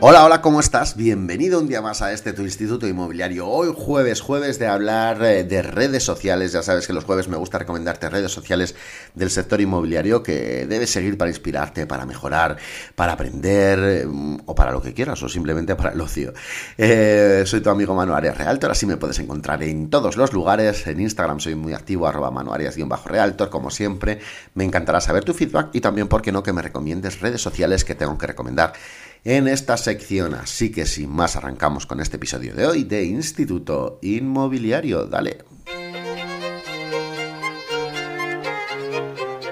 [0.00, 0.94] Hola, hola, ¿cómo estás?
[0.94, 3.48] Bienvenido un día más a este tu instituto inmobiliario.
[3.48, 6.52] Hoy jueves, jueves de hablar eh, de redes sociales.
[6.52, 8.76] Ya sabes que los jueves me gusta recomendarte redes sociales
[9.16, 12.58] del sector inmobiliario que debes seguir para inspirarte, para mejorar,
[12.94, 16.32] para aprender mm, o para lo que quieras o simplemente para el ocio.
[16.76, 20.86] Eh, soy tu amigo Manu Arias Realtor, así me puedes encontrar en todos los lugares.
[20.86, 24.20] En Instagram soy muy activo, arroba manuarias-realtor, como siempre.
[24.54, 27.84] Me encantará saber tu feedback y también, ¿por qué no, que me recomiendes redes sociales
[27.84, 28.74] que tengo que recomendar
[29.24, 30.34] en esta sección.
[30.34, 35.06] Así que sin más arrancamos con este episodio de hoy de Instituto Inmobiliario.
[35.06, 35.44] Dale.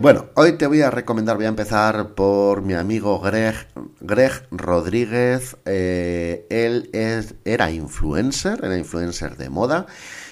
[0.00, 3.66] Bueno, hoy te voy a recomendar, voy a empezar por mi amigo Greg,
[4.00, 5.56] Greg Rodríguez.
[5.64, 9.86] Eh, él es, era influencer, era influencer de moda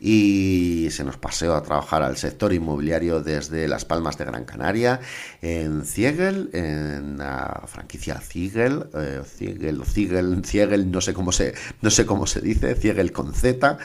[0.00, 5.00] y se nos paseó a trabajar al sector inmobiliario desde Las Palmas de Gran Canaria,
[5.42, 11.90] en Ciegel, en la franquicia Ciegel, eh, Ciegel, Ciegel, Ciegel, no sé cómo se, no
[11.90, 13.78] sé cómo se dice, Ciegel con Z.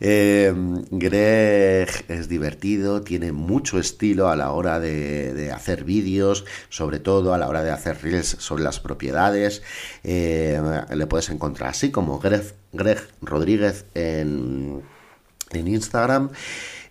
[0.00, 0.52] Eh,
[0.90, 7.38] Greg es divertido, tiene mucho estilo a la hora de, hacer vídeos, sobre todo a
[7.38, 9.62] la hora de hacer reels sobre las propiedades.
[10.04, 10.60] Eh,
[10.94, 14.82] le puedes encontrar así como Greg, Greg Rodríguez en
[15.52, 16.30] en Instagram.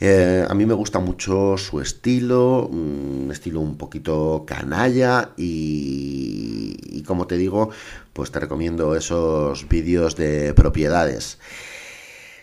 [0.00, 7.02] Eh, a mí me gusta mucho su estilo, un estilo un poquito canalla y, y
[7.02, 7.70] como te digo,
[8.12, 11.38] pues te recomiendo esos vídeos de propiedades.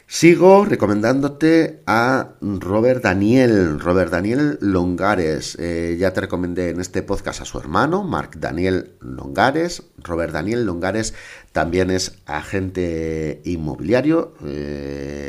[0.08, 5.58] Sigo recomendándote a Robert Daniel, Robert Daniel Longares.
[5.60, 9.82] Eh, ya te recomendé en este podcast a su hermano, Mark Daniel Longares.
[9.98, 11.16] Robert Daniel Longares
[11.54, 14.36] también es agente inmobiliario.
[14.46, 15.25] Eh,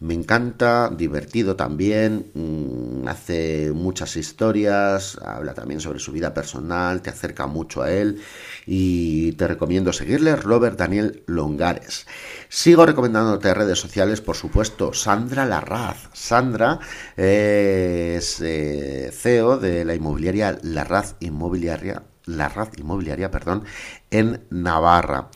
[0.00, 7.10] me encanta, divertido también, mm, hace muchas historias, habla también sobre su vida personal, te
[7.10, 8.20] acerca mucho a él
[8.66, 12.06] y te recomiendo seguirle, Robert Daniel Longares.
[12.48, 16.08] Sigo recomendándote redes sociales, por supuesto, Sandra Larraz.
[16.12, 16.78] Sandra
[17.16, 23.64] es eh, CEO de la inmobiliaria Larraz Inmobiliaria, Larraz Inmobiliaria, perdón,
[24.10, 25.30] en Navarra.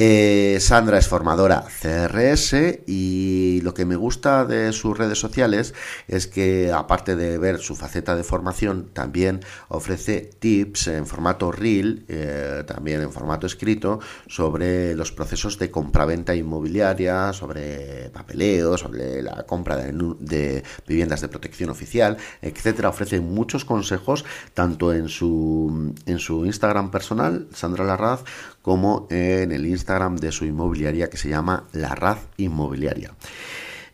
[0.00, 2.54] Eh, Sandra es formadora CRS
[2.86, 5.74] y lo que me gusta de sus redes sociales
[6.06, 12.04] es que aparte de ver su faceta de formación, también ofrece tips en formato reel,
[12.06, 13.98] eh, también en formato escrito,
[14.28, 21.70] sobre los procesos de compraventa inmobiliaria, sobre papeleo, sobre la compra de, viviendas de protección
[21.70, 22.90] oficial, etcétera.
[22.90, 28.22] Ofrece muchos consejos tanto en su, en su Instagram personal, Sandra Larraz,
[28.62, 33.14] como en el Instagram de su inmobiliaria que se llama La Raz Inmobiliaria.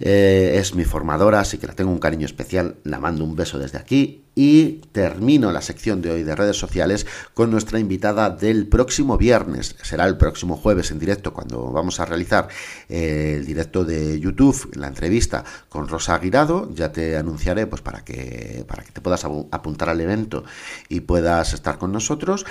[0.01, 3.61] Eh, es mi formadora, así que la tengo un cariño especial, la mando un beso
[3.61, 8.67] desde aquí y termino la sección de hoy de redes sociales con nuestra invitada del
[8.67, 9.77] próximo viernes.
[9.83, 12.49] Será el próximo jueves en directo cuando vamos a realizar
[12.89, 16.71] eh, el directo de YouTube, la entrevista con Rosa Aguirado.
[16.75, 20.45] Ya te anunciaré pues para que, para que te puedas apuntar al evento
[20.89, 22.45] y puedas estar con nosotros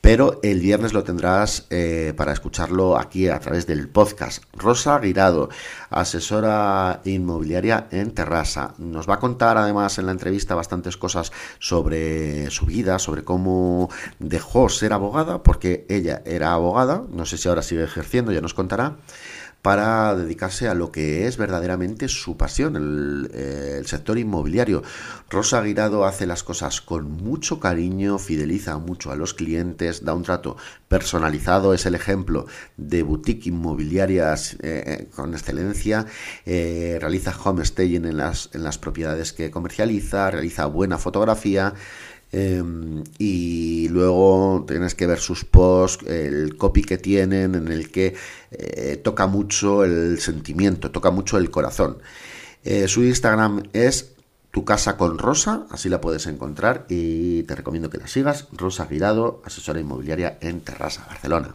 [0.00, 4.42] pero el viernes lo tendrás eh, para escucharlo aquí a través del podcast.
[4.54, 5.48] Rosa Guirado,
[5.90, 11.27] asesora inmobiliaria en Terrassa, nos va a contar además en la entrevista bastantes cosas
[11.58, 17.48] sobre su vida, sobre cómo dejó ser abogada, porque ella era abogada, no sé si
[17.48, 18.96] ahora sigue ejerciendo, ya nos contará
[19.62, 24.82] para dedicarse a lo que es verdaderamente su pasión, el, sector inmobiliario.
[25.30, 30.22] Rosa Guirado hace las cosas con mucho cariño, fideliza mucho a los clientes, da un
[30.22, 30.56] trato
[30.88, 32.46] personalizado, es el ejemplo
[32.76, 36.06] de boutique inmobiliarias eh, eh, con excelencia,
[36.46, 41.74] eh, realiza homestaying en en las propiedades que comercializa, realiza buena fotografía,
[42.30, 48.14] Em, y luego tienes que ver sus posts, el copy que tienen, en el que
[48.50, 51.98] eh, toca mucho el sentimiento, toca mucho el corazón.
[52.64, 54.12] Eh, su Instagram es
[54.50, 58.48] tu casa con Rosa, así la puedes encontrar y te recomiendo que la sigas.
[58.52, 61.54] Rosa Girado, asesora inmobiliaria en Terrassa, Barcelona.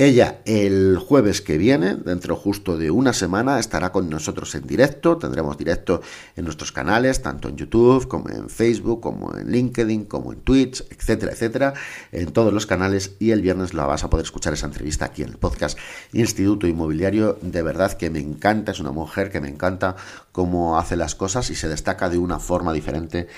[0.00, 5.18] Ella el jueves que viene, dentro justo de una semana, estará con nosotros en directo.
[5.18, 6.00] Tendremos directo
[6.36, 10.82] en nuestros canales, tanto en YouTube como en Facebook, como en LinkedIn, como en Twitch,
[10.88, 11.74] etcétera, etcétera,
[12.12, 13.16] en todos los canales.
[13.18, 15.78] Y el viernes la vas a poder escuchar esa entrevista aquí en el podcast
[16.14, 17.36] Instituto Inmobiliario.
[17.42, 19.96] De verdad que me encanta, es una mujer que me encanta
[20.32, 23.28] cómo hace las cosas y se destaca de una forma diferente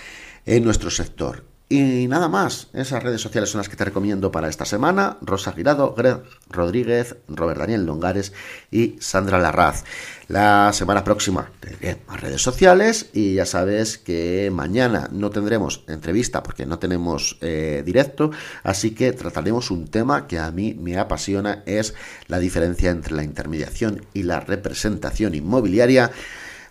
[0.47, 1.51] en nuestro sector.
[1.72, 5.16] Y nada más, esas redes sociales son las que te recomiendo para esta semana.
[5.22, 8.34] Rosa Girado, Greg Rodríguez, Robert Daniel Longares
[8.70, 9.84] y Sandra Larraz.
[10.28, 16.42] La semana próxima tendré más redes sociales y ya sabes que mañana no tendremos entrevista
[16.42, 18.32] porque no tenemos eh, directo,
[18.64, 21.94] así que trataremos un tema que a mí me apasiona, es
[22.28, 26.10] la diferencia entre la intermediación y la representación inmobiliaria.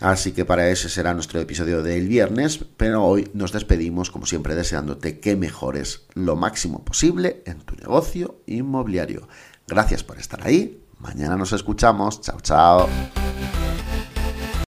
[0.01, 4.55] Así que para ese será nuestro episodio del viernes, pero hoy nos despedimos como siempre
[4.55, 9.27] deseándote que mejores lo máximo posible en tu negocio inmobiliario.
[9.67, 10.83] Gracias por estar ahí.
[10.97, 12.19] Mañana nos escuchamos.
[12.21, 12.89] Chao, chao.